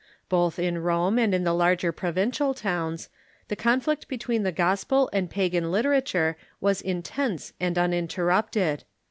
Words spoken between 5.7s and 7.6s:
literature was intense